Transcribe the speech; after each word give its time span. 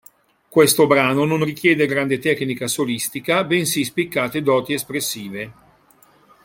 Questo 0.49 0.87
brano 0.87 1.25
non 1.25 1.43
richiede 1.43 1.85
grande 1.85 2.17
tecnica 2.17 2.67
solistica, 2.67 3.43
bensì 3.43 3.83
spiccate 3.83 4.41
doti 4.41 4.73
espressive. 4.73 5.53